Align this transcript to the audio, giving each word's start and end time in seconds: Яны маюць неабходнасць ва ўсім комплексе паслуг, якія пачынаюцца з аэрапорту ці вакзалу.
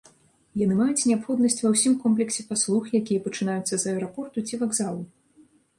Яны 0.61 0.77
маюць 0.77 1.03
неабходнасць 1.09 1.59
ва 1.65 1.73
ўсім 1.75 1.93
комплексе 2.07 2.41
паслуг, 2.49 2.83
якія 3.01 3.25
пачынаюцца 3.27 3.73
з 3.77 3.83
аэрапорту 3.95 4.39
ці 4.49 4.55
вакзалу. 4.65 5.03